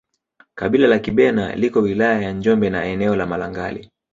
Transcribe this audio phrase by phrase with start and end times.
[0.55, 3.91] Kabila la Kibena liko wilaya ya Njombe na eneo la Malangali